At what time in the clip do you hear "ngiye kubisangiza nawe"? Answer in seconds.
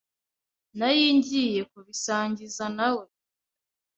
1.17-3.05